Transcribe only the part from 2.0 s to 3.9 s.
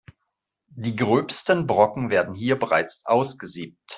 werden hier bereits ausgesiebt.